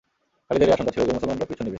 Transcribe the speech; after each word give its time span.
খালিদের 0.47 0.67
এই 0.69 0.75
আশঙ্কা 0.75 0.93
ছিল 0.93 1.01
যে, 1.07 1.15
মুসলমানরা 1.17 1.47
পিছু 1.49 1.61
নিবে। 1.63 1.69